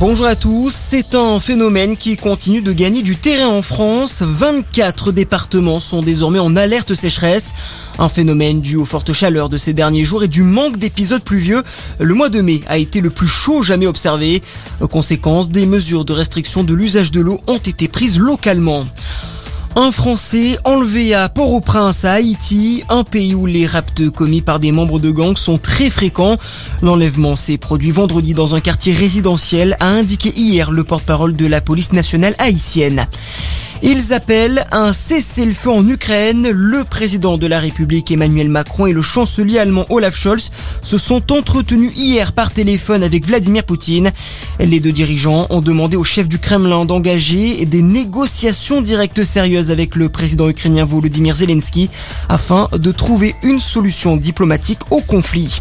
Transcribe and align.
Bonjour 0.00 0.24
à 0.24 0.34
tous, 0.34 0.74
c'est 0.74 1.14
un 1.14 1.38
phénomène 1.40 1.94
qui 1.94 2.16
continue 2.16 2.62
de 2.62 2.72
gagner 2.72 3.02
du 3.02 3.16
terrain 3.16 3.48
en 3.48 3.60
France. 3.60 4.22
24 4.22 5.12
départements 5.12 5.78
sont 5.78 6.00
désormais 6.00 6.38
en 6.38 6.56
alerte 6.56 6.94
sécheresse. 6.94 7.52
Un 7.98 8.08
phénomène 8.08 8.62
dû 8.62 8.76
aux 8.76 8.86
fortes 8.86 9.12
chaleurs 9.12 9.50
de 9.50 9.58
ces 9.58 9.74
derniers 9.74 10.06
jours 10.06 10.24
et 10.24 10.28
du 10.28 10.42
manque 10.42 10.78
d'épisodes 10.78 11.22
pluvieux. 11.22 11.62
Le 11.98 12.14
mois 12.14 12.30
de 12.30 12.40
mai 12.40 12.62
a 12.66 12.78
été 12.78 13.02
le 13.02 13.10
plus 13.10 13.28
chaud 13.28 13.60
jamais 13.60 13.86
observé. 13.86 14.40
Conséquence, 14.90 15.50
des 15.50 15.66
mesures 15.66 16.06
de 16.06 16.14
restriction 16.14 16.64
de 16.64 16.72
l'usage 16.72 17.10
de 17.10 17.20
l'eau 17.20 17.38
ont 17.46 17.58
été 17.58 17.86
prises 17.86 18.18
localement. 18.18 18.86
Un 19.76 19.92
Français 19.92 20.58
enlevé 20.64 21.14
à 21.14 21.28
Port-au-Prince 21.28 22.04
à 22.04 22.14
Haïti, 22.14 22.82
un 22.88 23.04
pays 23.04 23.36
où 23.36 23.46
les 23.46 23.68
raptes 23.68 24.10
commis 24.10 24.42
par 24.42 24.58
des 24.58 24.72
membres 24.72 24.98
de 24.98 25.12
gangs 25.12 25.36
sont 25.36 25.58
très 25.58 25.90
fréquents. 25.90 26.38
L'enlèvement 26.82 27.36
s'est 27.36 27.56
produit 27.56 27.92
vendredi 27.92 28.34
dans 28.34 28.56
un 28.56 28.60
quartier 28.60 28.92
résidentiel, 28.92 29.76
a 29.78 29.86
indiqué 29.86 30.32
hier 30.34 30.72
le 30.72 30.82
porte-parole 30.82 31.36
de 31.36 31.46
la 31.46 31.60
police 31.60 31.92
nationale 31.92 32.34
haïtienne. 32.38 33.06
Ils 33.82 34.12
appellent 34.12 34.66
un 34.72 34.92
cessez-le-feu 34.92 35.70
en 35.70 35.88
Ukraine. 35.88 36.50
Le 36.50 36.84
président 36.84 37.38
de 37.38 37.46
la 37.46 37.58
République 37.58 38.10
Emmanuel 38.10 38.50
Macron 38.50 38.86
et 38.86 38.92
le 38.92 39.00
chancelier 39.00 39.58
allemand 39.58 39.86
Olaf 39.88 40.16
Scholz 40.16 40.50
se 40.82 40.98
sont 40.98 41.32
entretenus 41.32 41.90
hier 41.96 42.32
par 42.32 42.52
téléphone 42.52 43.02
avec 43.02 43.26
Vladimir 43.26 43.64
Poutine. 43.64 44.10
Les 44.58 44.80
deux 44.80 44.92
dirigeants 44.92 45.46
ont 45.48 45.62
demandé 45.62 45.96
au 45.96 46.04
chef 46.04 46.28
du 46.28 46.38
Kremlin 46.38 46.84
d'engager 46.84 47.64
des 47.64 47.80
négociations 47.80 48.82
directes 48.82 49.24
sérieuses 49.24 49.70
avec 49.70 49.96
le 49.96 50.10
président 50.10 50.50
ukrainien 50.50 50.84
Volodymyr 50.84 51.36
Zelensky 51.36 51.88
afin 52.28 52.68
de 52.72 52.92
trouver 52.92 53.34
une 53.42 53.60
solution 53.60 54.18
diplomatique 54.18 54.80
au 54.90 55.00
conflit. 55.00 55.60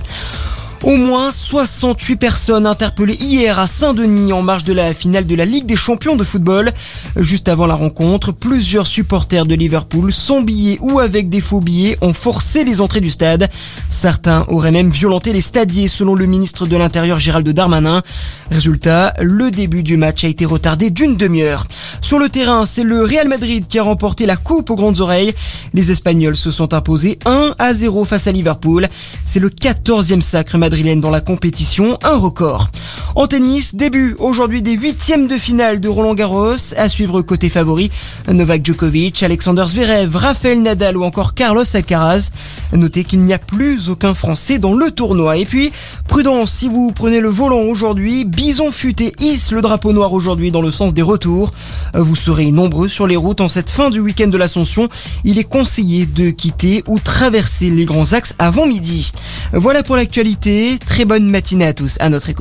Au 0.83 0.95
moins 0.95 1.29
68 1.29 2.15
personnes 2.15 2.65
interpellées 2.65 3.17
hier 3.19 3.59
à 3.59 3.67
Saint-Denis 3.67 4.31
en 4.31 4.41
marge 4.41 4.63
de 4.63 4.71
la 4.71 4.93
finale 4.93 5.27
de 5.27 5.35
la 5.35 5.43
Ligue 5.43 5.65
des 5.65 5.75
champions 5.75 6.16
de 6.16 6.23
football. 6.23 6.71
Juste 7.17 7.49
avant 7.49 7.67
la 7.67 7.75
rencontre, 7.75 8.31
plusieurs 8.31 8.88
supporters 8.88 9.45
de 9.45 9.55
Liverpool, 9.55 10.13
sans 10.13 10.41
billets 10.41 10.77
ou 10.80 10.99
avec 10.99 11.27
des 11.27 11.41
faux 11.41 11.59
billets, 11.59 11.97
ont 11.99 12.13
forcé 12.13 12.63
les 12.63 12.80
entrées 12.80 13.02
du 13.02 13.11
stade. 13.11 13.49
Certains 13.89 14.45
auraient 14.47 14.71
même 14.71 14.89
violenté 14.89 15.33
les 15.33 15.41
stadiers 15.41 15.89
selon 15.89 16.16
le 16.16 16.25
ministre 16.25 16.66
de 16.66 16.77
l'Intérieur 16.77 17.19
Gérald 17.19 17.47
Darmanin. 17.49 18.02
Résultat, 18.49 19.14
le 19.19 19.52
début 19.52 19.83
du 19.83 19.97
match 19.97 20.23
a 20.23 20.30
été 20.30 20.45
retardé 20.45 20.91
d'une 20.91 21.17
demi-heure. 21.17 21.67
Sur 22.02 22.19
le 22.19 22.30
terrain, 22.30 22.66
c'est 22.66 22.83
le 22.83 23.03
Real 23.03 23.27
Madrid 23.27 23.67
qui 23.67 23.80
a 23.80 23.83
remporté 23.83 24.25
la 24.25 24.38
coupe 24.38 24.69
aux 24.69 24.75
grandes 24.75 25.02
oreilles. 25.02 25.33
Les 25.73 25.91
Espagnols 25.91 26.38
se 26.38 26.52
sont 26.52 26.73
imposés 26.73 27.19
1 27.25 27.55
à 27.59 27.73
0 27.73 28.05
face 28.05 28.27
à 28.27 28.31
Liverpool. 28.31 28.88
C'est 29.25 29.41
le 29.41 29.49
14e 29.49 30.21
sacre 30.21 30.58
madrilène 30.70 31.02
dans 31.02 31.09
la 31.09 31.20
compétition, 31.20 31.98
un 32.03 32.16
record. 32.16 32.70
En 33.15 33.25
tennis, 33.25 33.75
début 33.75 34.15
aujourd'hui 34.19 34.61
des 34.61 34.73
huitièmes 34.73 35.27
de 35.27 35.38
finale 35.38 35.79
de 35.79 35.89
Roland 35.89 36.13
Garros. 36.13 36.73
À 36.77 36.89
suivre 36.89 37.21
côté 37.21 37.49
favori, 37.49 37.89
Novak 38.27 38.63
Djokovic, 38.63 39.23
Alexander 39.23 39.65
Zverev, 39.67 40.15
Rafael 40.15 40.61
Nadal 40.61 40.95
ou 40.95 41.03
encore 41.03 41.33
Carlos 41.33 41.63
Alcaraz. 41.73 42.30
Notez 42.71 43.03
qu'il 43.03 43.21
n'y 43.21 43.33
a 43.33 43.39
plus 43.39 43.89
aucun 43.89 44.13
Français 44.13 44.59
dans 44.59 44.73
le 44.73 44.91
tournoi. 44.91 45.37
Et 45.37 45.45
puis, 45.45 45.71
prudence 46.07 46.52
si 46.52 46.67
vous 46.67 46.91
prenez 46.91 47.19
le 47.19 47.30
volant 47.30 47.61
aujourd'hui. 47.61 48.25
Bison 48.25 48.71
futé 48.71 49.13
hisse 49.19 49.52
le 49.52 49.61
drapeau 49.61 49.91
noir 49.91 50.13
aujourd'hui 50.13 50.52
dans 50.52 50.61
le 50.61 50.71
sens 50.71 50.93
des 50.93 51.02
retours. 51.02 51.52
Vous 51.95 52.15
serez 52.15 52.52
nombreux 52.52 52.87
sur 52.87 53.07
les 53.07 53.17
routes 53.17 53.41
en 53.41 53.47
cette 53.47 53.71
fin 53.71 53.89
du 53.89 53.99
week-end 53.99 54.27
de 54.27 54.37
l'Ascension. 54.37 54.87
Il 55.23 55.39
est 55.39 55.43
conseillé 55.43 56.05
de 56.05 56.30
quitter 56.30 56.83
ou 56.87 56.99
traverser 56.99 57.71
les 57.71 57.85
grands 57.85 58.13
axes 58.13 58.35
avant 58.37 58.67
midi. 58.67 59.11
Voilà 59.52 59.81
pour 59.81 59.95
l'actualité. 59.95 60.77
Très 60.85 61.05
bonne 61.05 61.27
matinée 61.27 61.65
à 61.65 61.73
tous. 61.73 61.97
À 61.99 62.09
notre 62.09 62.30
écoute. 62.30 62.37